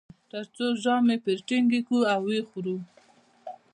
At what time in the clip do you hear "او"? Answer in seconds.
2.13-2.21